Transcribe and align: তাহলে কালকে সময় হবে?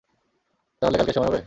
তাহলে 0.81 0.97
কালকে 0.97 1.13
সময় 1.13 1.27
হবে? 1.27 1.39